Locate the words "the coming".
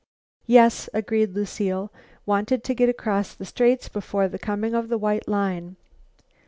4.27-4.73